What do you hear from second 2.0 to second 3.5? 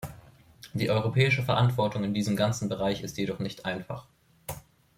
in diesem ganzen Bereich ist jedoch